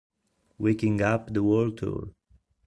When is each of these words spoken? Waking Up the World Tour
Waking 0.57 0.99
Up 1.01 1.31
the 1.31 1.43
World 1.43 1.77
Tour 1.77 2.15